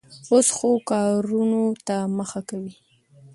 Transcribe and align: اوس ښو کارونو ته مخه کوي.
اوس 0.31 0.47
ښو 0.57 0.69
کارونو 0.89 1.63
ته 1.87 1.95
مخه 2.17 2.41
کوي. 2.49 2.73